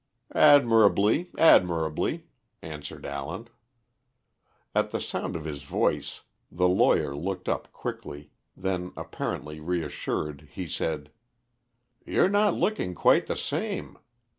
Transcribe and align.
"Admirably, 0.33 1.29
admirably," 1.37 2.25
answered 2.63 3.05
Allen. 3.05 3.47
At 4.73 4.89
the 4.89 4.99
sound 4.99 5.35
of 5.35 5.45
his 5.45 5.61
voice 5.61 6.23
the 6.51 6.67
lawyer 6.67 7.15
looked 7.15 7.47
up 7.47 7.71
quickly, 7.71 8.31
then 8.57 8.93
apparently 8.97 9.59
reassured 9.59 10.47
he 10.53 10.65
said 10.65 11.11
"You're 12.03 12.29
not 12.29 12.55
looking 12.55 12.95
quite 12.95 13.27
the 13.27 13.35
same. 13.35 13.99